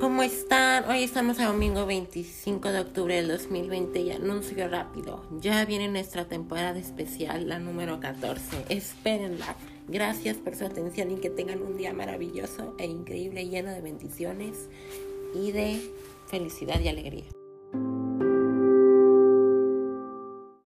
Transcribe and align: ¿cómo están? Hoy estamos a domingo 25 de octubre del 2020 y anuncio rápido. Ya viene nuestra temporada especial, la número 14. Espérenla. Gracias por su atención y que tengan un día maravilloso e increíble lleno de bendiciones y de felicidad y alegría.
¿cómo 0.00 0.22
están? 0.22 0.88
Hoy 0.88 1.02
estamos 1.02 1.40
a 1.40 1.46
domingo 1.46 1.84
25 1.86 2.70
de 2.70 2.80
octubre 2.80 3.16
del 3.16 3.28
2020 3.28 4.00
y 4.00 4.10
anuncio 4.12 4.68
rápido. 4.68 5.24
Ya 5.40 5.64
viene 5.64 5.88
nuestra 5.88 6.26
temporada 6.26 6.78
especial, 6.78 7.48
la 7.48 7.58
número 7.58 7.98
14. 8.00 8.64
Espérenla. 8.68 9.56
Gracias 9.88 10.36
por 10.36 10.54
su 10.54 10.66
atención 10.66 11.10
y 11.10 11.16
que 11.16 11.30
tengan 11.30 11.62
un 11.62 11.76
día 11.76 11.92
maravilloso 11.92 12.74
e 12.78 12.86
increíble 12.86 13.48
lleno 13.48 13.70
de 13.70 13.80
bendiciones 13.80 14.68
y 15.34 15.52
de 15.52 15.80
felicidad 16.28 16.80
y 16.80 16.88
alegría. 16.88 17.24